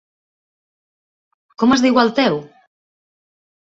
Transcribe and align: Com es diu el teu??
Com 1.63 1.75
es 1.77 1.85
diu 1.85 2.01
el 2.05 2.13
teu?? 2.21 2.41